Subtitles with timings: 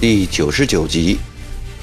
[0.00, 1.18] 第九十九集，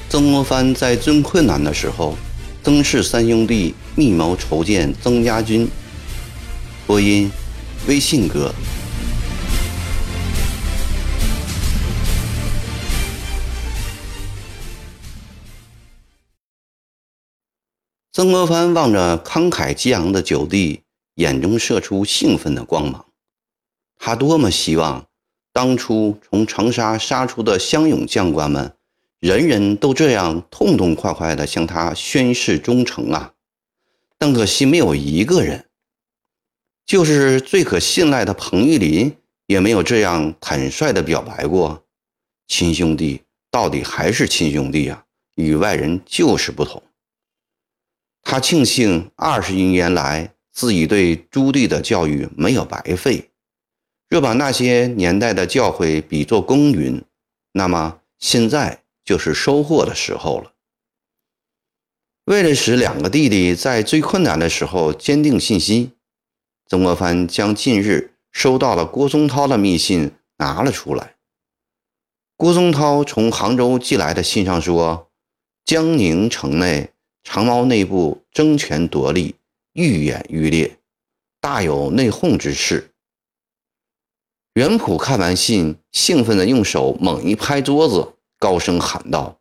[0.09, 2.17] 曾国藩在最困难的时候，
[2.63, 5.69] 曾氏三兄弟密谋筹建曾家军。
[6.87, 7.29] 播音：
[7.87, 8.51] 微信哥。
[18.17, 20.81] 曾国藩望着慷慨激昂的九弟，
[21.17, 23.05] 眼中射出兴奋的光芒。
[23.99, 25.05] 他多么希望！
[25.53, 28.73] 当初从长沙杀出的乡勇将官们，
[29.19, 33.33] 人人都这样痛痛快快地向他宣誓忠诚啊！
[34.17, 35.65] 但可惜没有一个人，
[36.87, 41.83] 就是最可信赖的彭玉麟，也没有这样坦率地表白过。
[42.47, 45.03] 亲兄弟到底还是亲兄弟啊，
[45.35, 46.81] 与外人就是不同。
[48.29, 53.29] 他庆幸二十余年来自己对朱棣的教育没有白费。
[54.09, 57.01] 若把那些年代的教诲比作公云，
[57.53, 60.51] 那么现在就是收获的时候了。
[62.25, 65.93] 为了使两个弟弟在最困难的时候坚定信心，
[66.67, 71.15] 曾国藩将近日收到了郭松涛的密信拿了出来。
[72.35, 75.09] 郭松涛从杭州寄来的信上说，
[75.63, 76.89] 江宁城内
[77.29, 79.35] 长毛内部争权夺利，
[79.73, 80.79] 愈演愈烈，
[81.41, 82.89] 大有内讧之势。
[84.53, 89.37] 袁普看完信，兴奋地用手猛一拍桌子，高声喊道：“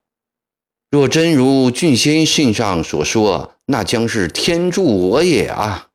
[0.90, 5.90] 若真如俊仙信上所说，那将是天助我也啊！”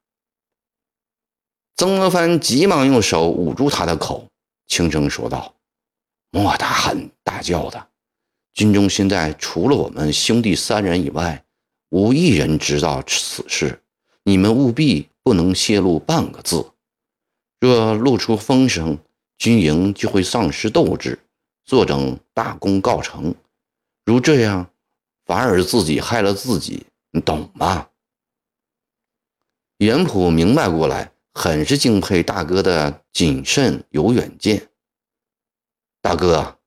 [1.75, 4.25] 曾国藩急忙用手捂住他的口，
[4.65, 5.53] 轻声说道
[6.31, 7.89] ：“莫大喊大叫的，
[8.53, 11.43] 军中现在除了我们兄弟三人以外，
[11.91, 13.81] 无一人知道此事。
[14.23, 16.71] 你们务必不能泄露半个字，
[17.59, 18.97] 若露出风声。”
[19.41, 21.17] 军营就会丧失斗志，
[21.65, 23.33] 坐等大功告成。
[24.05, 24.71] 如这样，
[25.25, 27.89] 反而自己害了自己，你懂吗？
[29.77, 34.69] 袁普明白过来，很是敬佩大哥的谨慎有远见。
[36.03, 36.59] 大哥，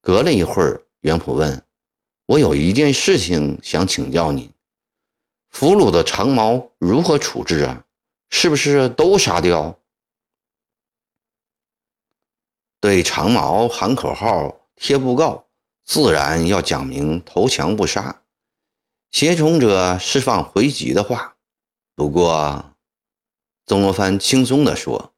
[0.00, 1.60] 隔了一会儿，袁普问
[2.30, 4.52] ：“我有一件事情想请教你，
[5.50, 7.84] 俘虏的长毛如何处置啊？
[8.28, 9.80] 是不是都杀掉？”
[12.78, 15.46] 对长毛喊口号、贴布告，
[15.84, 18.22] 自然要讲明投降不杀，
[19.10, 21.34] 胁从者释放回籍的话。
[21.96, 22.76] 不过，
[23.66, 25.12] 曾国藩轻松地说：“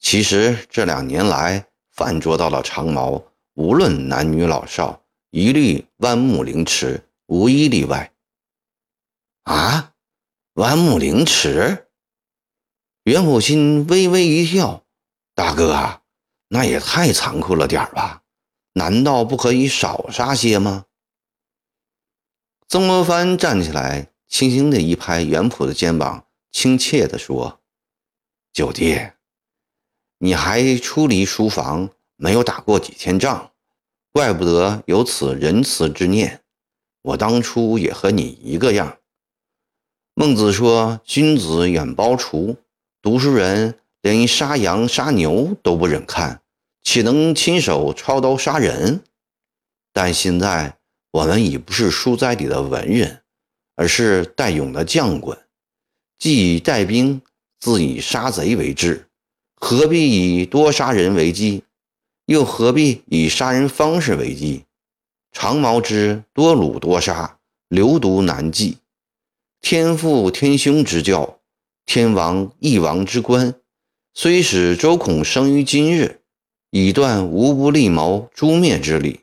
[0.00, 8.12] 其实这两年来，犯捉到了长毛，无论男女老少，一律剜目凌迟，无一例外。”
[9.44, 9.94] 啊，
[10.54, 11.88] 剜目凌迟！
[13.04, 14.84] 袁普心微微一笑，
[15.34, 16.02] 大哥啊！
[16.48, 18.22] 那也太残酷了点吧？
[18.72, 20.86] 难道不可以少杀些吗？
[22.68, 27.60] 曾国藩站起来，轻轻的一拍袁普的肩膀，亲切地说
[28.52, 29.12] ：“九弟，
[30.18, 33.49] 你还出离书房，没有打过几天仗，
[34.12, 36.42] 怪不得有此仁慈之念。
[37.02, 38.98] 我当初也和你一个样。
[40.14, 42.56] 孟子说：‘君子远庖厨。’
[43.02, 46.40] 读书人。”连杀羊杀牛都不忍看，
[46.82, 49.04] 岂能亲手操刀杀人？
[49.92, 50.78] 但现在
[51.10, 53.20] 我们已不是书斋里的文人，
[53.76, 55.38] 而是带勇的将官，
[56.18, 57.20] 既以带兵，
[57.58, 59.06] 自以杀贼为志，
[59.56, 61.62] 何必以多杀人为基？
[62.30, 64.62] 又何必以杀人方式为计？
[65.32, 68.78] 长矛之多虏多杀，流毒难继，
[69.60, 71.40] 天父天兄之教，
[71.84, 73.52] 天王一王之官。
[74.14, 76.20] 虽使周孔生于今日，
[76.70, 79.22] 以断无不立谋诛灭之理；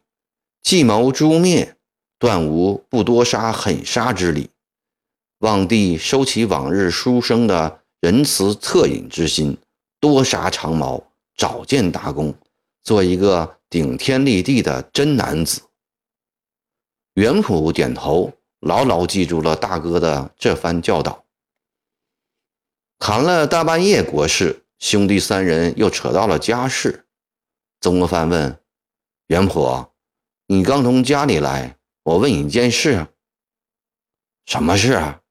[0.61, 1.77] 计谋诛灭，
[2.19, 4.49] 断无不多杀狠杀之理。
[5.37, 9.57] 望帝收起往日书生的仁慈恻隐之心，
[10.01, 11.01] 多杀长矛，
[11.37, 12.35] 早建大功，
[12.87, 15.61] 做一个顶天立地的真男子。
[17.15, 18.31] 袁普点头，
[18.61, 21.25] 牢牢记住了大哥的这番教导。
[22.97, 24.63] 谈了大半夜国事。
[24.79, 27.07] 兄弟三人又扯到了家事。
[27.81, 28.57] 曾国藩问
[29.25, 29.87] 袁普
[30.47, 33.07] ：“你刚从家里来，我问你一件事。
[34.45, 35.21] 什么事啊？”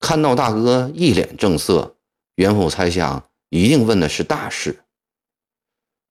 [0.00, 1.96] 看到大哥一脸正色，
[2.36, 4.84] 袁普猜想一定问的是大事。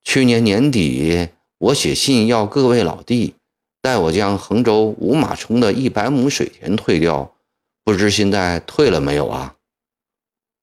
[0.10, 1.28] 去年年底，
[1.58, 3.36] 我写信要各位老弟
[3.82, 7.36] 带我将衡州五马冲的一百亩水田退掉，
[7.84, 9.56] 不知现在退了没有啊？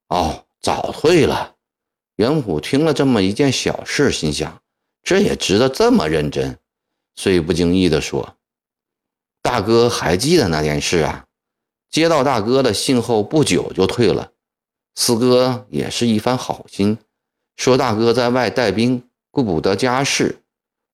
[0.08, 1.56] 哦，早退了。
[2.17, 4.62] 袁虎听了这么一件小事，心想：
[5.02, 6.58] 这也值得这么认真，
[7.14, 8.37] 遂不经意地说
[9.43, 11.26] ：“大哥还记得那件事啊？
[11.91, 14.32] 接到大哥的信后不久就退了。
[14.94, 16.96] 四哥也是一番好心，
[17.58, 20.42] 说大哥在外带兵，顾不得家事，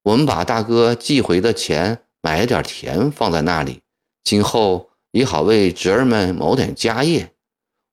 [0.03, 3.83] 我们把大哥寄回的钱买了点田放在那里，
[4.25, 7.35] 今后。”也好为侄儿们谋点家业。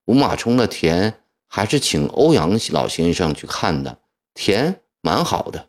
[0.06, 3.98] 五马冲的田还是请欧阳老先生去看的，
[4.36, 5.68] 田蛮好的。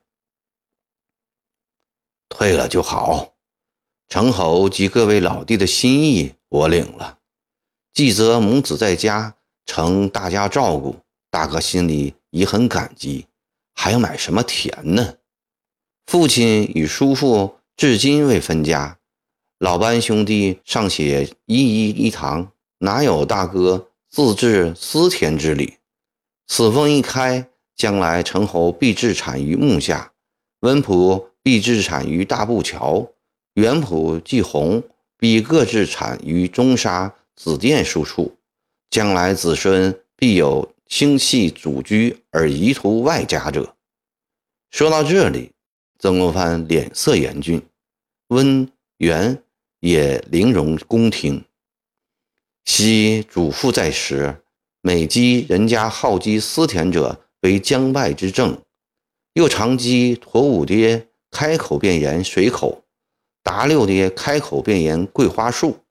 [2.29, 3.33] 退了就好，
[4.11, 7.17] 程侯及各位老弟的心意我领了。
[7.95, 9.35] 季泽母子在家，
[9.65, 10.97] 承大家照顾，
[11.31, 13.27] 大哥心里已很感激，
[13.81, 15.15] 还要买什么田呢？
[16.05, 18.99] 父亲与叔父至今未分家。
[19.61, 25.75] 老班兄弟尚且一一一堂，哪有大哥自治私田之理？
[26.49, 30.13] 此风一开，将来陈侯必置产于木下，
[30.59, 33.09] 文普必置产于大步桥，
[33.55, 34.83] 元普、季红
[35.17, 38.37] 必各置产于中沙、子店数处。
[38.91, 43.77] 将来子孙必有兴弃祖居而移图外家者。
[44.71, 45.53] 说到这里，
[45.99, 47.63] 曾国藩脸色严峻，
[48.29, 49.43] 温元。
[49.81, 51.45] 也玲珑恭听。
[52.65, 54.43] 昔祖父在时，
[54.81, 58.61] 每击人家好积私田者为将败之政，
[59.35, 62.83] 又常击驼五爹开口便言水口，
[63.45, 65.85] 达六爹开口便言桂花树。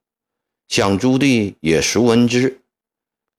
[0.68, 2.60] 想朱棣也熟闻之。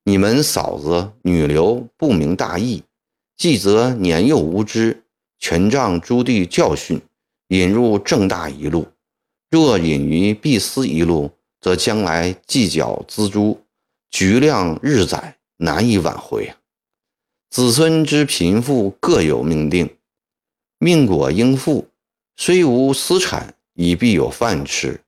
[0.08, 2.82] 你们嫂子女流不明大义，
[3.36, 5.02] 继则年幼无知，
[5.38, 6.98] 全仗朱棣教训，
[7.48, 8.88] 引入正大一路。
[9.50, 13.58] 若隐于必思一路，则将来计较锱铢，
[14.10, 16.54] 局量日载，难以挽回。
[17.50, 19.90] 子孙之贫富各有命定，
[20.78, 21.86] 命果应富，
[22.38, 25.00] 虽无私产，已必有饭吃；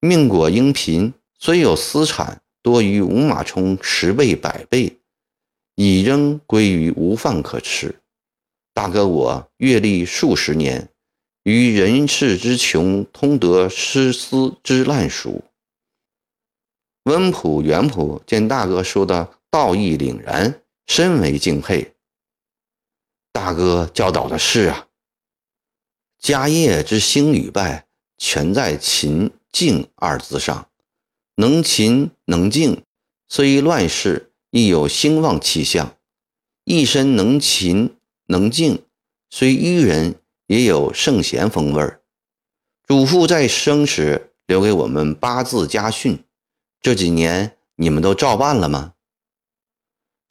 [0.00, 4.98] 命果应贫，虽有私产，多于五马冲十倍百倍，
[5.74, 8.00] 已仍归于无饭可吃。
[8.72, 10.88] 大哥，我阅历数十年。
[11.42, 15.44] 于人世之穷，通得诗思之烂熟。
[17.02, 21.92] 温普、元普见大哥说的道义凛然，深为敬佩。
[23.30, 24.88] 大哥教导的是啊，
[26.18, 30.70] 家业之兴与败，全在勤敬二字上。
[31.36, 32.82] 能勤能静，
[33.28, 35.96] 虽乱世亦有兴旺气象；
[36.64, 37.96] 一身能勤
[38.26, 38.82] 能静，
[39.30, 40.16] 虽愚人。
[40.46, 42.02] 也有圣贤风味儿。
[42.86, 46.22] 祖父在生时留给我们八字家训，
[46.82, 48.92] 这几年你们都照办了吗？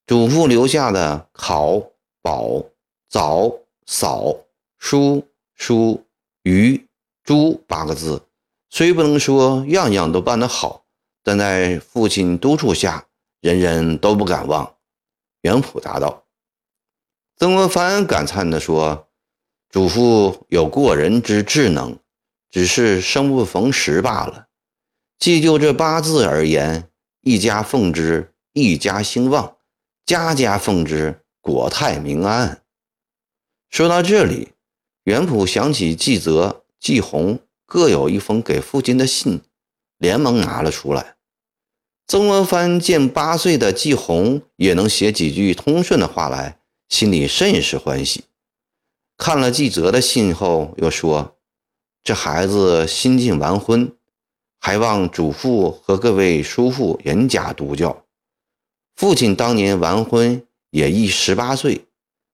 [0.05, 1.81] 祖父留下的考、
[2.21, 2.63] 保、
[3.09, 3.51] 早、
[3.87, 4.37] 扫、
[4.77, 6.05] 书、书、
[6.43, 6.85] 余、
[7.23, 8.21] 猪八个字，
[8.69, 10.82] 虽不能说样样都办得好，
[11.23, 13.07] 但在父亲督促下，
[13.41, 14.75] 人人都不敢忘。
[15.41, 16.25] 袁普答道。
[17.37, 19.07] 曾国藩感叹地说。
[19.69, 21.97] 祖父有过人之智能，
[22.51, 24.45] 只是生不逢时罢了。
[25.17, 26.91] 既就这八字而言，
[27.21, 29.57] 一家奉之，一家兴旺；
[30.05, 32.61] 家家奉之，国泰民安。
[33.71, 34.49] 说到这里，
[35.05, 39.41] 袁普想起季泽、季红各有一封给父亲的信，
[39.97, 41.15] 连忙拿了出来。
[42.05, 48.25] 曾国藩见八岁的季红也能写几句通顺的话来，心里甚是欢喜。
[49.17, 51.37] 看了季泽的信后，又说
[52.03, 53.95] ：“这孩子新近完婚，
[54.59, 58.05] 还望祖父和各位叔父严加督教。
[58.95, 61.85] 父亲当年完婚也已十八岁，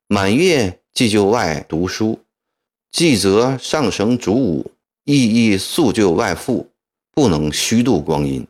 [0.08, 2.20] 满月即就外读书。
[2.92, 4.72] 季泽上升主武，
[5.04, 6.72] 亦亦速就外父，
[7.14, 8.48] 不能虚度光阴。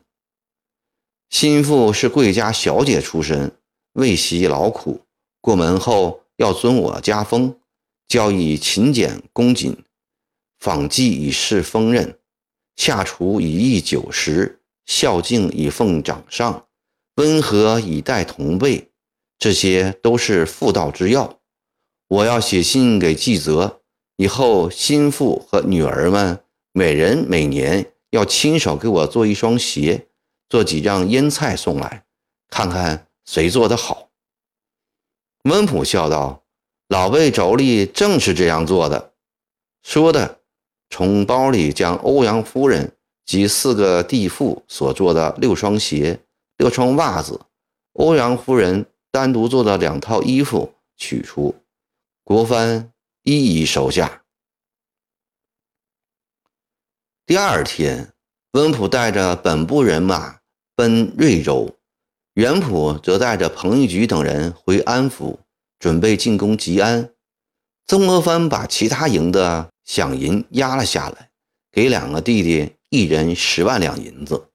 [1.30, 3.52] 心腹是贵家小姐出身，
[3.94, 5.00] 未习劳苦，
[5.40, 7.56] 过门后要遵我家风。”
[8.10, 9.84] 教以勤俭恭谨，
[10.58, 12.18] 访祭以示丰任，
[12.74, 16.66] 下厨以益酒食，孝敬以奉长上，
[17.14, 18.88] 温和以待同辈，
[19.38, 21.38] 这些都是妇道之要。
[22.08, 23.80] 我要写信给季泽，
[24.16, 26.40] 以后心腹和女儿们
[26.72, 30.08] 每人每年要亲手给我做一双鞋，
[30.50, 32.04] 做几样腌菜送来，
[32.50, 34.10] 看看谁做的好。
[35.44, 36.44] 温普笑道。
[36.88, 39.12] 老辈妯娌正是这样做的。
[39.84, 40.40] 说的，
[40.88, 46.18] 从包里将欧阳夫人及四个弟妇所做的六双鞋
[46.56, 47.40] 六双袜子，
[47.92, 51.54] 欧阳夫人单独做的两套衣服取出，
[52.24, 52.92] 国藩
[53.22, 54.24] 一一收下。
[57.24, 58.12] 第二天，
[58.50, 60.39] 温普带着本部人马
[60.80, 61.76] 奔瑞州，
[62.32, 65.36] 袁普则带着彭玉举等人回安抚，
[65.78, 67.10] 准备进攻吉安。
[67.86, 71.28] 曾国藩把其他营的饷银压了下来，
[71.70, 74.46] 给两个弟弟一人十万两银子。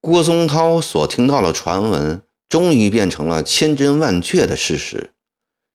[0.00, 5.10] 郭松涛所听到的传闻，终于变成了千真万确的事实。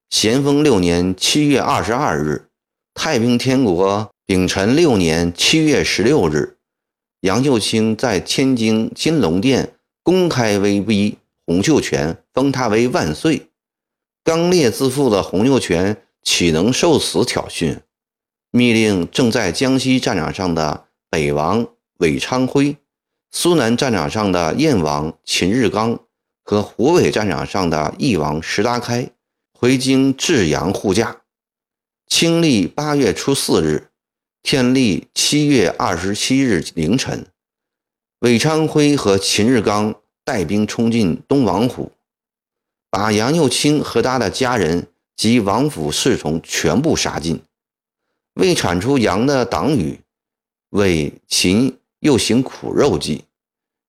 [0.09, 2.47] 咸丰六年七月二十二日，
[2.93, 6.55] 太平天国丙辰六年七月十六日，
[7.21, 9.73] 杨秀清在天津金龙殿
[10.03, 13.49] 公开威逼洪秀全，封他为万岁。
[14.23, 17.79] 刚烈自负的洪秀全岂能受此挑衅？
[18.51, 22.77] 密令正在江西战场上的北王韦昌辉。
[23.31, 25.99] 苏南战场上的燕王秦日刚
[26.43, 29.09] 和湖北战场上的翼王石达开
[29.53, 31.21] 回京至阳护驾。
[32.07, 33.88] 清历八月初四日，
[34.51, 37.27] 天历七月二十七日凌晨，
[38.21, 39.93] 韦昌辉和秦日刚
[40.25, 41.91] 带兵冲进东王府，
[42.89, 47.43] 把杨又清和他的家人及王府侍从全部杀尽。
[48.33, 49.99] 为铲除杨的党羽，
[50.71, 51.77] 为秦。
[51.99, 53.25] 又行苦肉计，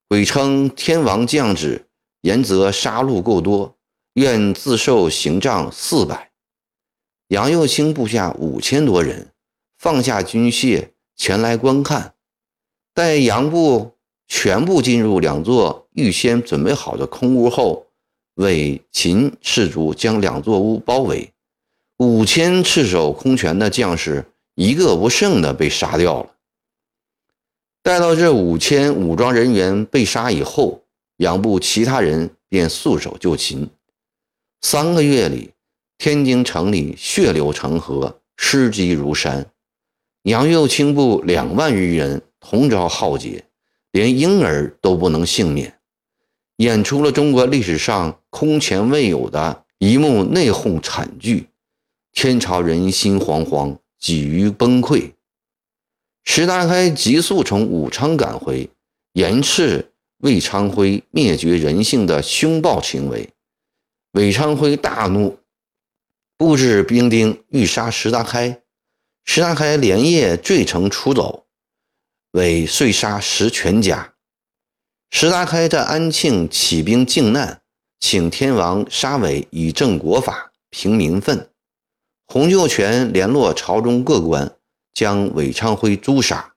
[0.09, 1.87] 伪称天王降旨，
[2.21, 3.79] 言则杀戮过多，
[4.13, 6.31] 愿自受刑杖四百。
[7.29, 9.29] 杨又清部下五千多人
[9.81, 12.13] 放下军械前来观看。
[12.93, 13.97] 待杨部
[14.29, 17.87] 全部进入两座预先准备好的空屋后，
[18.35, 21.33] 伪秦士卒将两座屋包围，
[21.97, 26.31] 五千赤手空拳的将士一个不剩的被杀掉了。
[27.83, 30.83] 待到这五千武装人员被杀以后，
[31.17, 33.71] 杨部其他人便束手就擒。
[34.61, 35.53] 三个月里，
[35.97, 39.51] 天津城里血流成河，尸积如山。
[40.25, 43.47] 杨右清部两万余人同遭浩劫，
[43.91, 45.79] 连婴儿都不能幸免，
[46.57, 51.49] 演出了中国历史上空前未有的一幕内讧惨剧。
[52.13, 55.13] 天朝人心惶惶，几于崩溃。
[56.25, 58.69] 石达开急速从武昌赶回，
[59.15, 63.31] 严斥魏昌辉灭绝人性的凶暴行为。
[64.13, 65.39] 韦昌辉大怒，
[66.37, 68.60] 布置兵丁欲杀石达开。
[69.33, 71.47] 石达开连夜坠城出走，
[72.33, 74.15] 韦遂杀石全家。
[75.13, 77.63] 石达开在安庆起兵靖难，
[78.01, 81.49] 请天王杀韦以正国法，平民愤。
[82.27, 84.53] 洪秀全联络朝中各官。
[84.93, 86.55] 将韦昌辉诛杀，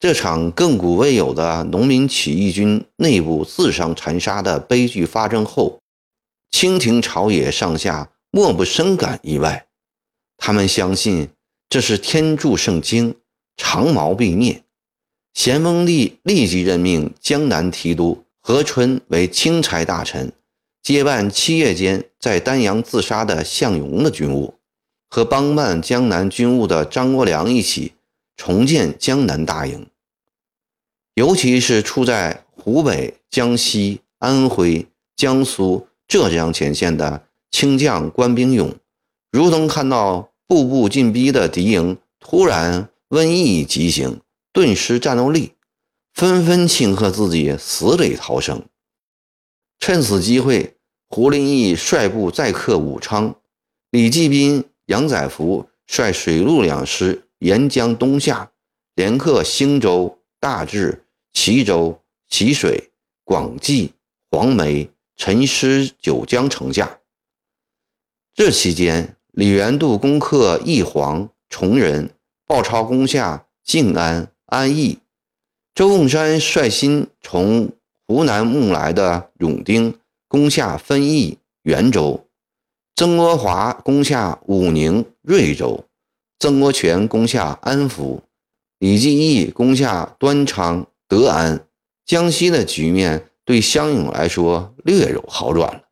[0.00, 5.78] 这场亘古未有的农民起义军内部自相残杀的悲剧发生后，
[6.50, 9.66] 清廷朝野上下莫不深感意外。
[10.38, 11.28] 他们相信
[11.72, 13.14] 这是天助圣经，
[13.56, 14.62] 长毛必灭。
[15.32, 20.30] 咸丰帝立即任命江南提督何春为钦差大臣，
[20.82, 24.58] 接办七月间在丹阳自杀的项勇的军务。
[25.08, 27.92] 和帮办江南军务的张国良一起
[28.36, 29.86] 重建江南大营，
[31.14, 34.86] 尤其是处在湖北、江西、安徽、
[35.16, 38.74] 江苏、浙江前线的清将官兵勇，
[39.30, 44.20] 如同看到步步进逼的敌营突然瘟疫急行，
[44.52, 45.54] 顿失战斗力，
[46.12, 48.62] 纷纷庆贺自己死里逃生。
[49.78, 50.76] 趁此机会，
[51.08, 53.34] 胡林翼率部再克武昌，
[53.90, 54.62] 李继斌。
[54.86, 58.52] 杨载福率水陆两师沿江东下，
[58.94, 62.90] 连克兴州、大治、齐州、齐水、
[63.24, 63.94] 广济、
[64.30, 66.98] 黄梅、陈师九江城下。
[68.34, 72.10] 这期间，李元度攻克义黄、崇仁，
[72.46, 74.98] 鲍超攻下靖安、安邑。
[75.74, 77.70] 周凤山率新从
[78.06, 79.98] 湖南募来的勇丁
[80.28, 82.26] 攻下分邑、元州。
[82.94, 85.82] 曾国华攻下武宁、瑞州，
[86.38, 88.22] 曾国荃攻下安福，
[88.80, 91.66] 李继义攻下端昌、德安。
[92.04, 95.84] 江西的局面对湘勇来说略有好转了，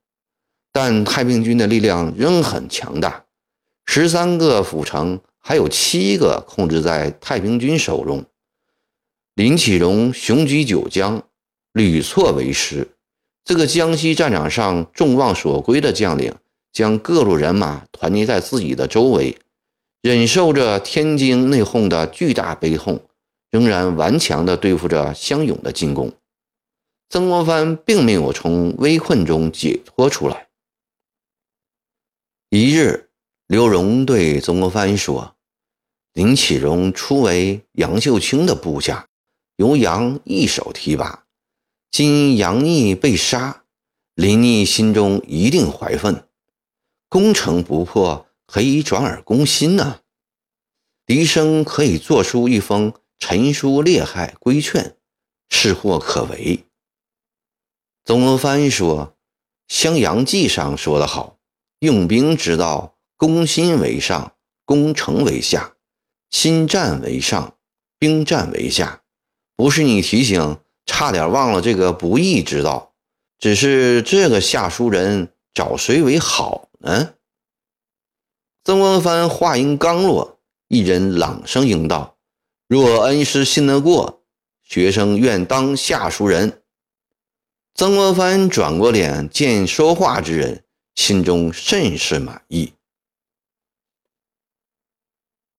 [0.71, 3.25] 但太平军的力量仍很强大。
[3.85, 8.25] 十三个府城还有七个控制在太平军手中。
[9.35, 11.23] 林启荣雄居九江，
[11.73, 12.89] 屡挫为师。
[13.45, 16.35] 这个江西战场上众望所归的将领。
[16.73, 19.37] 将各路人马团结在自己的周围，
[20.03, 23.01] 忍受着天津内讧的巨大悲痛，
[23.51, 26.13] 仍然顽强地对付着湘勇的进攻。
[27.09, 30.47] 曾国藩并没有从危困中解脱出来。
[32.51, 33.10] 一日，
[33.51, 35.35] 刘荣对曾国藩说
[36.15, 39.09] ：“林启荣初为杨秀清的部下，
[39.57, 41.25] 由杨一手提拔。
[41.91, 43.65] 今杨毅被杀，
[44.15, 46.29] 林毅心中一定怀愤。
[47.09, 49.99] 攻城不破，可以转而攻心呢。
[51.05, 54.97] 笛声可以作出一封陈书列害规劝，
[55.49, 56.67] 是或可为。”
[58.07, 59.17] 曾国藩说
[59.67, 61.41] ：“襄阳记上说得好，
[61.81, 64.33] 用兵之道，攻心为上，
[64.65, 65.75] 攻城为下；
[66.31, 67.55] 心战为上，
[67.99, 69.03] 兵战为下。
[69.57, 72.95] 不是你提醒，差点忘了这个不义之道。
[73.39, 77.13] 只是这个下书人找谁为好呢？”
[78.65, 82.17] 曾国藩话音刚落，一人朗声应道
[82.69, 84.23] ：“若恩师信得过，
[84.63, 86.63] 学生愿当下书人。”
[87.77, 92.73] 曾国藩转过脸，见说话之人，心中甚是满意。